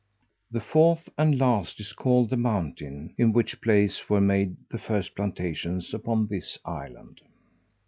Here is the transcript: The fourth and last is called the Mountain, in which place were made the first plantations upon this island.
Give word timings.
The 0.49 0.61
fourth 0.61 1.09
and 1.15 1.37
last 1.37 1.79
is 1.79 1.93
called 1.93 2.31
the 2.31 2.35
Mountain, 2.35 3.13
in 3.19 3.31
which 3.33 3.61
place 3.61 4.09
were 4.09 4.19
made 4.19 4.57
the 4.71 4.79
first 4.79 5.13
plantations 5.15 5.93
upon 5.93 6.25
this 6.25 6.57
island. 6.65 7.21